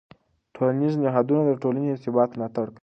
[0.55, 2.79] ټولنیز نهادونه د ټولنې د ثبات ملاتړ کوي.